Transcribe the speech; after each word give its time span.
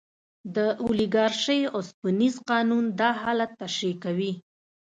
د 0.55 0.57
اولیګارشۍ 0.83 1.61
اوسپنیز 1.77 2.35
قانون 2.49 2.85
دا 2.99 3.09
حالت 3.23 3.51
تشریح 3.61 3.95
کوي. 4.03 4.31